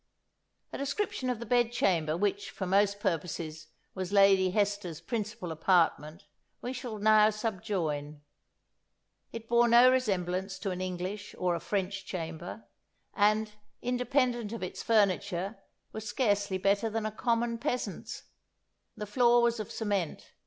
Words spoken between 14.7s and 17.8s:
furniture, was scarcely better than a common